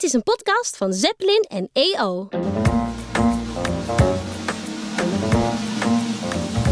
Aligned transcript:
Dit 0.00 0.08
is 0.08 0.14
een 0.14 0.22
podcast 0.22 0.76
van 0.76 0.92
Zeppelin 0.92 1.44
en 1.48 1.70
EO. 1.72 2.28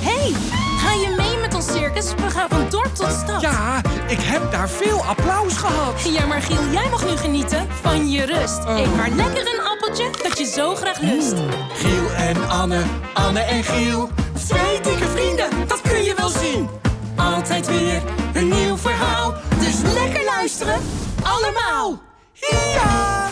Hey, 0.00 0.32
ga 0.78 0.92
je 0.92 1.14
mee 1.16 1.36
met 1.36 1.54
ons 1.54 1.66
circus? 1.66 2.14
We 2.14 2.30
gaan 2.30 2.48
van 2.48 2.70
dorp 2.70 2.94
tot 2.94 3.12
stad. 3.12 3.40
Ja, 3.40 3.82
ik 4.08 4.20
heb 4.20 4.52
daar 4.52 4.68
veel 4.68 5.04
applaus 5.04 5.56
gehad. 5.56 6.02
Ja, 6.04 6.26
maar 6.26 6.42
Giel, 6.42 6.70
jij 6.72 6.88
mag 6.90 7.04
nu 7.04 7.16
genieten 7.16 7.66
van 7.70 8.10
je 8.10 8.24
rust. 8.24 8.58
Eet 8.66 8.96
maar 8.96 9.10
lekker 9.10 9.54
een 9.54 9.60
appeltje 9.60 10.10
dat 10.22 10.38
je 10.38 10.44
zo 10.44 10.74
graag 10.74 11.00
lust. 11.00 11.34
Giel 11.72 12.10
en 12.10 12.48
Anne, 12.48 12.82
Anne 13.14 13.40
en 13.40 13.64
Giel. 13.64 14.08
Twee 14.48 14.80
dikke 14.80 15.06
vrienden, 15.06 15.68
dat 15.68 15.80
kun 15.80 16.02
je 16.02 16.14
wel 16.14 16.28
zien. 16.28 16.68
Altijd 17.16 17.66
weer 17.66 18.02
een 18.34 18.48
nieuw 18.48 18.76
verhaal. 18.76 19.34
Dus 19.58 19.92
lekker 19.94 20.24
luisteren, 20.24 20.80
allemaal. 21.22 22.08
Ja! 22.48 23.28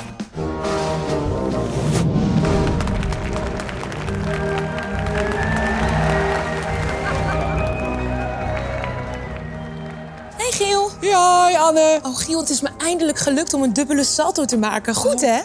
Hey 10.36 10.50
Giel. 10.50 10.90
Ja, 11.00 11.58
Anne. 11.58 12.00
Oh 12.02 12.16
Giel, 12.16 12.40
het 12.40 12.48
is 12.48 12.60
me 12.60 12.68
eindelijk 12.78 13.18
gelukt 13.18 13.54
om 13.54 13.62
een 13.62 13.72
dubbele 13.72 14.04
salto 14.04 14.44
te 14.44 14.56
maken. 14.56 14.94
Goed 14.94 15.20
hè? 15.20 15.40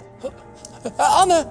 Eh, 0.98 1.20
Anne. 1.20 1.46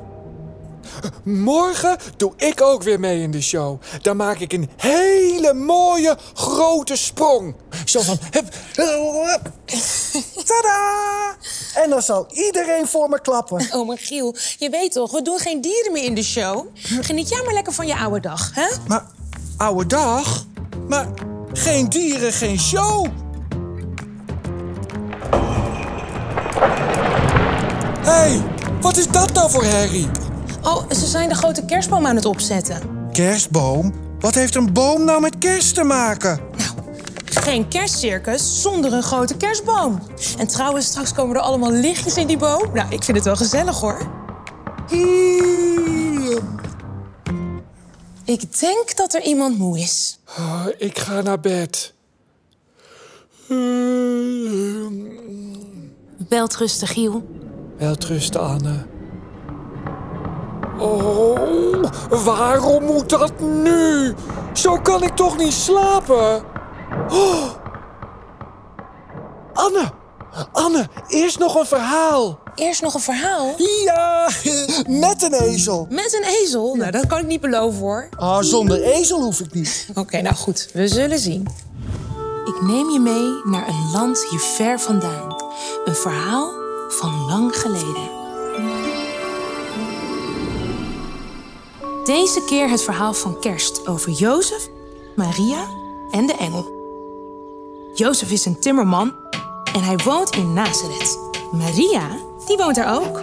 Morgen 1.24 1.96
doe 2.16 2.32
ik 2.36 2.60
ook 2.60 2.82
weer 2.82 3.00
mee 3.00 3.22
in 3.22 3.30
de 3.30 3.42
show. 3.42 3.80
Dan 4.02 4.16
maak 4.16 4.38
ik 4.38 4.52
een 4.52 4.70
hele 4.76 5.54
mooie 5.54 6.16
grote 6.34 6.96
sprong. 6.96 7.54
Zo 7.84 8.00
van... 8.00 8.18
Hup, 8.30 8.54
hup. 8.72 9.50
Tada! 10.48 11.36
En 11.74 11.90
dan 11.90 12.02
zal 12.02 12.26
iedereen 12.32 12.86
voor 12.86 13.08
me 13.08 13.20
klappen. 13.20 13.66
Oh, 13.72 13.86
maar 13.86 13.98
Giel, 13.98 14.36
je 14.58 14.70
weet 14.70 14.92
toch, 14.92 15.12
we 15.12 15.22
doen 15.22 15.38
geen 15.38 15.60
dieren 15.60 15.92
meer 15.92 16.04
in 16.04 16.14
de 16.14 16.22
show. 16.22 16.66
Geniet 17.00 17.28
jij 17.28 17.42
maar 17.44 17.54
lekker 17.54 17.72
van 17.72 17.86
je 17.86 17.96
oude 17.96 18.20
dag, 18.20 18.50
hè? 18.54 18.66
Maar, 18.86 19.06
oude 19.56 19.86
dag? 19.86 20.44
Maar 20.88 21.08
geen 21.52 21.88
dieren, 21.88 22.32
geen 22.32 22.58
show. 22.58 23.06
hey, 28.04 28.42
wat 28.80 28.96
is 28.96 29.08
dat 29.08 29.32
nou 29.32 29.50
voor 29.50 29.64
herrie? 29.64 30.08
Oh, 30.62 30.90
ze 30.90 31.06
zijn 31.06 31.28
de 31.28 31.34
grote 31.34 31.64
kerstboom 31.64 32.06
aan 32.06 32.16
het 32.16 32.24
opzetten. 32.24 33.08
Kerstboom? 33.12 33.92
Wat 34.20 34.34
heeft 34.34 34.54
een 34.54 34.72
boom 34.72 35.04
nou 35.04 35.20
met 35.20 35.38
kerst 35.38 35.74
te 35.74 35.82
maken? 35.82 36.40
Geen 37.24 37.68
kerstcircus 37.68 38.62
zonder 38.62 38.92
een 38.92 39.02
grote 39.02 39.36
kerstboom. 39.36 40.02
En 40.38 40.46
trouwens, 40.46 40.86
straks 40.86 41.12
komen 41.12 41.36
er 41.36 41.42
allemaal 41.42 41.72
lichtjes 41.72 42.16
in 42.16 42.26
die 42.26 42.36
boom. 42.36 42.70
Nou, 42.74 42.86
ik 42.90 43.04
vind 43.04 43.16
het 43.16 43.26
wel 43.26 43.36
gezellig 43.36 43.80
hoor. 43.80 44.10
Ik 48.24 48.58
denk 48.60 48.96
dat 48.96 49.14
er 49.14 49.22
iemand 49.22 49.58
moe 49.58 49.78
is. 49.78 50.18
Ah, 50.36 50.66
ik 50.78 50.98
ga 50.98 51.20
naar 51.20 51.40
bed. 51.40 51.94
Belt 56.28 56.56
rustig, 56.56 56.92
Giel. 56.92 57.26
Welterusten, 57.78 58.40
Anne. 58.40 58.91
Oh, 60.82 61.82
waarom 62.24 62.84
moet 62.84 63.08
dat 63.08 63.40
nu? 63.40 64.14
Zo 64.52 64.78
kan 64.82 65.02
ik 65.02 65.16
toch 65.16 65.36
niet 65.36 65.52
slapen? 65.52 66.42
Oh. 67.08 67.50
Anne, 69.54 69.90
Anne, 70.52 70.88
eerst 71.08 71.38
nog 71.38 71.54
een 71.54 71.66
verhaal. 71.66 72.38
Eerst 72.54 72.82
nog 72.82 72.94
een 72.94 73.00
verhaal. 73.00 73.54
Ja, 73.84 74.30
met 74.86 75.22
een 75.22 75.32
ezel. 75.32 75.86
Met 75.90 76.14
een 76.14 76.28
ezel? 76.42 76.74
Nou, 76.74 76.90
dat 76.90 77.06
kan 77.06 77.18
ik 77.18 77.26
niet 77.26 77.40
beloven 77.40 77.80
hoor. 77.80 78.08
Ah, 78.16 78.40
zonder 78.40 78.82
ezel 78.82 79.22
hoef 79.22 79.40
ik 79.40 79.54
niet. 79.54 79.88
Oké, 79.94 80.20
nou 80.20 80.34
goed, 80.34 80.68
we 80.72 80.88
zullen 80.88 81.18
zien. 81.18 81.48
Ik 82.44 82.62
neem 82.62 82.90
je 82.90 83.00
mee 83.00 83.52
naar 83.52 83.68
een 83.68 83.90
land 83.92 84.26
hier 84.30 84.40
ver 84.40 84.80
vandaan. 84.80 85.36
Een 85.84 85.94
verhaal 85.94 86.50
van 86.88 87.24
lang 87.28 87.56
geleden. 87.56 88.21
Deze 92.04 92.44
keer 92.44 92.68
het 92.68 92.82
verhaal 92.82 93.14
van 93.14 93.38
kerst 93.40 93.86
over 93.86 94.10
Jozef, 94.10 94.68
Maria 95.16 95.66
en 96.10 96.26
de 96.26 96.32
engel. 96.32 96.70
Jozef 97.94 98.30
is 98.30 98.44
een 98.44 98.60
timmerman 98.60 99.14
en 99.74 99.82
hij 99.82 99.96
woont 99.96 100.36
in 100.36 100.52
Nazareth. 100.52 101.18
Maria, 101.52 102.08
die 102.46 102.56
woont 102.56 102.76
er 102.76 102.88
ook. 102.88 103.20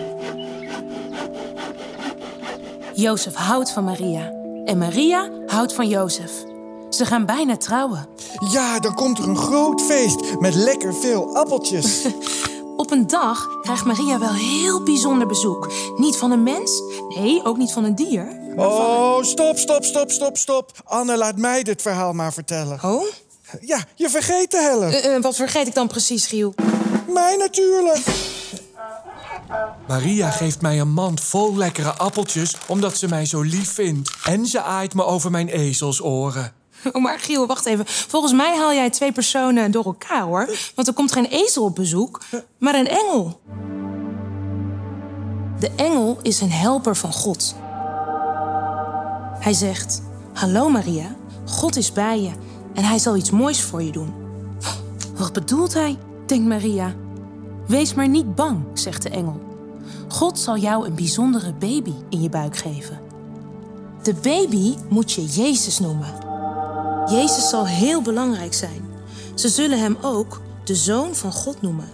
Jozef 2.94 3.34
houdt 3.34 3.72
van 3.72 3.84
Maria 3.84 4.34
en 4.66 4.78
Maria 4.78 5.30
houdt 5.46 5.74
van 5.74 5.88
Jozef. 5.88 6.32
Ze 6.90 7.06
gaan 7.06 7.26
bijna 7.26 7.58
trouwen. 7.58 8.08
Ja, 8.52 8.80
dan 8.80 8.96
komt 8.96 9.18
er 9.18 9.28
een 9.30 9.38
groot 9.38 9.82
feest 9.82 10.40
met 10.40 10.56
lekker 10.56 10.94
veel 10.94 11.36
appeltjes. 11.36 12.06
Op 12.80 12.92
een 12.92 13.08
dag 13.08 13.48
krijgt 13.62 13.86
Maria 13.86 14.20
wel 14.20 14.34
heel 14.34 14.84
bijzonder 14.84 15.28
bezoek. 15.28 15.72
Niet 15.98 16.18
van 16.18 16.32
een 16.32 16.44
mens, 16.44 16.82
nee, 17.16 17.44
ook 17.44 17.58
niet 17.58 17.72
van 17.72 17.84
een 17.84 17.96
dier. 17.96 18.48
Oh, 18.60 19.24
stop, 19.24 19.58
stop, 19.58 19.84
stop, 19.84 20.12
stop, 20.12 20.38
stop. 20.38 20.72
Anne, 20.84 21.18
laat 21.18 21.38
mij 21.38 21.64
dit 21.64 21.82
verhaal 21.82 22.14
maar 22.14 22.34
vertellen. 22.34 22.80
Oh? 22.84 23.04
Ja, 23.62 23.84
je 23.96 24.10
vergeet 24.10 24.50
te 24.50 24.58
hellen. 24.58 24.94
Eh, 24.94 25.16
eh, 25.16 25.22
wat 25.22 25.36
vergeet 25.36 25.68
ik 25.68 25.74
dan 25.74 25.88
precies, 25.88 26.26
Giel? 26.26 26.54
Mij 27.08 27.36
natuurlijk. 27.36 28.02
Maria 29.88 30.30
geeft 30.30 30.62
mij 30.62 30.80
een 30.80 30.92
mand 30.92 31.22
vol 31.22 31.58
lekkere 31.58 31.92
appeltjes 31.92 32.58
omdat 32.68 32.98
ze 32.98 33.08
mij 33.08 33.26
zo 33.26 33.42
lief 33.42 33.74
vindt. 33.74 34.12
En 34.24 34.46
ze 34.46 34.62
aait 34.62 34.94
me 34.94 35.06
over 35.06 35.32
mijn 35.32 35.48
ezelsoren. 35.48 36.54
Oh, 36.94 37.02
maar 37.02 37.20
Giel, 37.20 37.48
wacht 37.48 37.66
even. 37.66 37.86
Volgens 37.88 38.34
mij 38.34 38.58
haal 38.58 38.74
jij 38.74 38.90
twee 38.90 39.12
personen 39.12 39.72
door 39.72 39.86
elkaar, 39.86 40.22
hoor. 40.22 40.50
Want 40.76 40.88
er 40.88 40.94
komt 40.94 41.12
geen 41.12 41.26
ezel 41.26 41.64
op 41.64 41.76
bezoek, 41.76 42.22
maar 42.58 42.76
een 42.76 42.88
engel. 42.88 43.40
De 45.60 45.72
engel 45.76 46.20
is 46.22 46.42
een 46.42 46.52
helper 46.52 46.96
van 46.96 47.14
God. 47.14 47.56
Hij 49.40 49.54
zegt: 49.54 50.02
Hallo 50.34 50.70
Maria, 50.70 51.16
God 51.46 51.76
is 51.76 51.92
bij 51.92 52.22
je 52.22 52.32
en 52.74 52.84
hij 52.84 53.00
zal 53.00 53.16
iets 53.16 53.32
moois 53.32 53.62
voor 53.62 53.84
je 53.84 53.92
doen. 53.92 54.14
Wat 55.18 55.34
bedoelt 55.34 55.74
hij? 55.74 55.98
denkt 56.26 56.48
Maria. 56.48 56.94
Wees 57.68 57.94
maar 57.94 58.10
niet 58.10 58.36
bang, 58.36 58.64
zegt 58.74 59.04
de 59.04 59.10
engel. 59.10 59.40
God 60.08 60.40
zal 60.40 60.58
jou 60.58 60.88
een 60.88 60.96
bijzondere 60.96 61.54
baby 61.54 61.94
in 62.10 62.22
je 62.22 62.30
buik 62.30 62.58
geven. 62.58 63.00
De 64.04 64.14
baby 64.14 64.76
moet 64.90 65.12
je 65.12 65.26
Jezus 65.26 65.80
noemen. 65.80 66.14
Jezus 67.12 67.50
zal 67.50 67.68
heel 67.68 68.02
belangrijk 68.02 68.54
zijn. 68.54 68.82
Ze 69.36 69.50
zullen 69.50 69.80
hem 69.80 69.98
ook 70.02 70.42
de 70.64 70.76
zoon 70.76 71.16
van 71.16 71.32
God 71.32 71.62
noemen. 71.62 71.90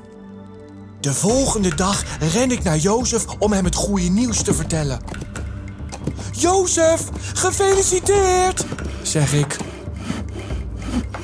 De 0.99 1.13
volgende 1.13 1.75
dag 1.75 2.03
ren 2.19 2.51
ik 2.51 2.63
naar 2.63 2.77
Jozef 2.77 3.25
om 3.39 3.51
hem 3.51 3.65
het 3.65 3.75
goede 3.75 4.07
nieuws 4.07 4.41
te 4.41 4.53
vertellen. 4.53 4.99
Jozef, 6.37 7.01
gefeliciteerd, 7.33 8.65
zeg 9.01 9.33
ik. 9.33 9.57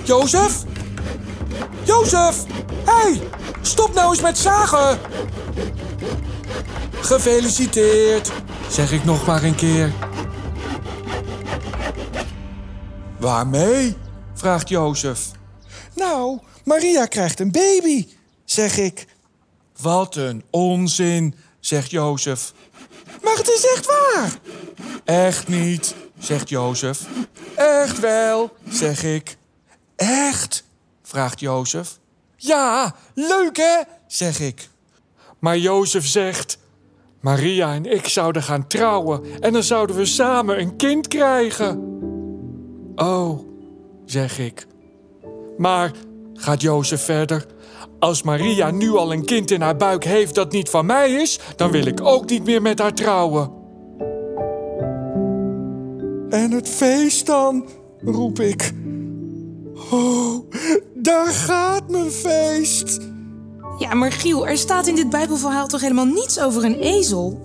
Jozef? 0.03 0.63
Jozef! 1.83 2.43
Hé, 2.85 2.91
hey, 2.91 3.21
stop 3.61 3.93
nou 3.93 4.09
eens 4.09 4.21
met 4.21 4.37
zagen! 4.37 4.99
Gefeliciteerd, 6.91 8.31
zeg 8.69 8.91
ik 8.91 9.03
nog 9.03 9.25
maar 9.25 9.43
een 9.43 9.55
keer. 9.55 9.93
Waarmee? 13.19 13.95
vraagt 14.33 14.69
Jozef. 14.69 15.19
Nou, 15.95 16.39
Maria 16.63 17.05
krijgt 17.05 17.39
een 17.39 17.51
baby, 17.51 18.07
zeg 18.45 18.77
ik. 18.77 19.07
Wat 19.81 20.15
een 20.15 20.43
onzin, 20.49 21.35
zegt 21.59 21.91
Jozef. 21.91 22.53
Maar 23.23 23.35
het 23.35 23.49
is 23.49 23.65
echt 23.75 23.85
waar. 23.85 24.31
Echt 25.11 25.47
niet, 25.47 25.95
zegt 26.17 26.49
Jozef. 26.49 27.07
Echt 27.55 27.99
wel, 27.99 28.49
zeg 28.69 29.03
ik. 29.03 29.37
Echt? 29.95 30.63
vraagt 31.03 31.39
Jozef. 31.39 31.99
Ja, 32.35 32.95
leuk 33.13 33.57
hè, 33.57 33.81
zeg 34.07 34.39
ik. 34.39 34.69
Maar 35.39 35.57
Jozef 35.57 36.07
zegt... 36.07 36.57
Maria 37.19 37.73
en 37.73 37.85
ik 37.85 38.07
zouden 38.07 38.43
gaan 38.43 38.67
trouwen 38.67 39.21
en 39.39 39.53
dan 39.53 39.63
zouden 39.63 39.95
we 39.95 40.05
samen 40.05 40.59
een 40.59 40.75
kind 40.75 41.07
krijgen. 41.07 41.79
Oh, 42.95 43.39
zeg 44.05 44.39
ik. 44.39 44.67
Maar, 45.57 45.91
gaat 46.33 46.61
Jozef 46.61 47.03
verder, 47.03 47.45
als 47.99 48.21
Maria 48.21 48.71
nu 48.71 48.91
al 48.95 49.11
een 49.11 49.25
kind 49.25 49.51
in 49.51 49.61
haar 49.61 49.77
buik 49.77 50.03
heeft 50.03 50.35
dat 50.35 50.51
niet 50.51 50.69
van 50.69 50.85
mij 50.85 51.11
is, 51.11 51.39
dan 51.55 51.71
wil 51.71 51.85
ik 51.85 52.01
ook 52.01 52.29
niet 52.29 52.43
meer 52.43 52.61
met 52.61 52.79
haar 52.79 52.93
trouwen. 52.93 53.60
En 56.31 56.51
het 56.51 56.69
feest 56.69 57.25
dan, 57.25 57.65
roep 58.03 58.39
ik. 58.39 58.73
Oh, 59.91 60.51
daar 60.93 61.27
gaat 61.27 61.89
mijn 61.89 62.11
feest. 62.11 62.99
Ja, 63.77 63.93
maar 63.93 64.11
Giel, 64.11 64.47
er 64.47 64.57
staat 64.57 64.87
in 64.87 64.95
dit 64.95 65.09
Bijbelverhaal 65.09 65.67
toch 65.67 65.81
helemaal 65.81 66.05
niets 66.05 66.39
over 66.39 66.63
een 66.63 66.79
ezel? 66.79 67.39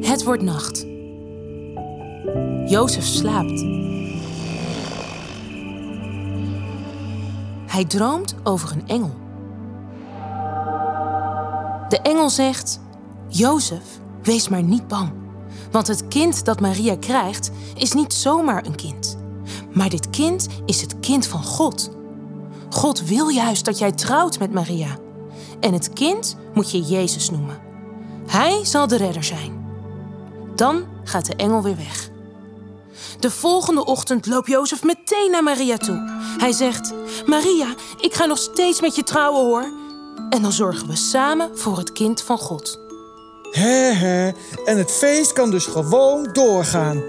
Het 0.00 0.24
wordt 0.24 0.42
nacht. 0.42 0.86
Jozef 2.64 3.04
slaapt. 3.04 3.64
Hij 7.66 7.84
droomt 7.84 8.34
over 8.42 8.72
een 8.72 8.88
engel. 8.88 9.14
De 11.88 11.98
engel 12.02 12.30
zegt: 12.30 12.80
Jozef, 13.28 14.02
wees 14.24 14.48
maar 14.48 14.62
niet 14.62 14.88
bang. 14.88 15.12
Want 15.70 15.86
het 15.86 16.08
kind 16.08 16.44
dat 16.44 16.60
Maria 16.60 16.96
krijgt 16.96 17.50
is 17.74 17.92
niet 17.92 18.14
zomaar 18.14 18.66
een 18.66 18.76
kind. 18.76 19.18
Maar 19.72 19.88
dit 19.88 20.10
kind 20.10 20.46
is 20.66 20.80
het 20.80 21.00
kind 21.00 21.26
van 21.26 21.44
God. 21.44 21.90
God 22.70 23.04
wil 23.04 23.28
juist 23.28 23.64
dat 23.64 23.78
jij 23.78 23.92
trouwt 23.92 24.38
met 24.38 24.52
Maria. 24.52 24.98
En 25.60 25.72
het 25.72 25.92
kind 25.92 26.36
moet 26.54 26.70
je 26.70 26.80
Jezus 26.80 27.30
noemen. 27.30 27.60
Hij 28.26 28.64
zal 28.64 28.86
de 28.86 28.96
redder 28.96 29.24
zijn. 29.24 29.66
Dan 30.54 30.84
gaat 31.04 31.26
de 31.26 31.36
engel 31.36 31.62
weer 31.62 31.76
weg. 31.76 32.10
De 33.20 33.30
volgende 33.30 33.84
ochtend 33.84 34.26
loopt 34.26 34.48
Jozef 34.48 34.82
meteen 34.82 35.30
naar 35.30 35.42
Maria 35.42 35.76
toe. 35.76 36.10
Hij 36.38 36.52
zegt: 36.52 36.92
Maria, 37.26 37.74
ik 38.00 38.14
ga 38.14 38.24
nog 38.24 38.38
steeds 38.38 38.80
met 38.80 38.96
je 38.96 39.02
trouwen 39.02 39.44
hoor. 39.44 39.72
En 40.30 40.42
dan 40.42 40.52
zorgen 40.52 40.88
we 40.88 40.96
samen 40.96 41.58
voor 41.58 41.78
het 41.78 41.92
kind 41.92 42.22
van 42.22 42.38
God. 42.38 42.83
Hè 43.54 43.92
hè. 43.92 44.30
En 44.64 44.78
het 44.78 44.90
feest 44.90 45.32
kan 45.32 45.50
dus 45.50 45.66
gewoon 45.66 46.28
doorgaan. 46.32 47.02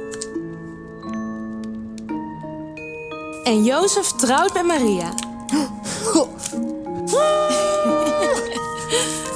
En 3.44 3.63
Jozef 3.63 4.12
trouwt 4.12 4.53
met 4.53 4.65
Maria. 4.65 5.13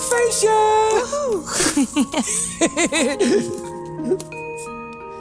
Feestje! 0.09 0.57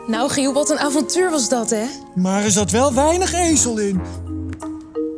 Nou, 0.07 0.31
Giel, 0.31 0.53
wat 0.53 0.71
een 0.71 0.79
avontuur 0.79 1.31
was 1.31 1.49
dat, 1.49 1.71
hè? 1.71 1.85
Maar 2.15 2.45
er 2.45 2.51
zat 2.51 2.71
wel 2.71 2.95
weinig 2.95 3.33
ezel 3.33 3.79
in. 3.79 4.01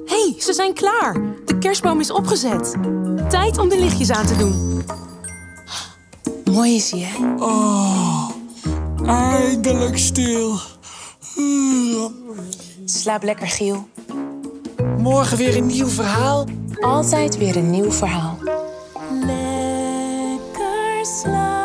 Hé, 0.05 0.23
hey, 0.23 0.35
ze 0.39 0.53
zijn 0.53 0.75
klaar. 0.75 1.17
De 1.45 1.59
kerstboom 1.59 2.01
is 2.01 2.11
opgezet. 2.11 2.75
Tijd 3.29 3.59
om 3.59 3.69
de 3.69 3.79
lichtjes 3.79 4.11
aan 4.11 4.27
te 4.27 4.37
doen. 4.37 4.70
Mooi 6.53 6.75
is 6.75 6.91
hij, 6.91 7.01
hè? 7.01 7.19
Eindelijk 9.07 9.99
stil. 9.99 10.59
Slaap 12.85 13.23
lekker, 13.23 13.49
Giel. 13.49 13.89
Morgen 14.99 15.37
weer 15.37 15.57
een 15.57 15.67
nieuw 15.67 15.89
verhaal. 15.89 16.47
Altijd 16.81 17.39
weer 17.39 17.57
een 17.57 17.71
nieuw 17.71 17.93
verhaal. 17.93 18.39
Lekker 19.27 21.07
slapen. 21.23 21.60